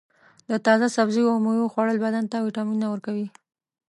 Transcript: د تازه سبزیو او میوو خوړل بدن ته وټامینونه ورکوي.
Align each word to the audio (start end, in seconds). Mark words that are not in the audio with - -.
د 0.49 0.51
تازه 0.65 0.87
سبزیو 0.97 1.31
او 1.33 1.37
میوو 1.45 1.71
خوړل 1.73 1.97
بدن 2.05 2.25
ته 2.31 2.37
وټامینونه 2.39 2.87
ورکوي. 2.89 3.27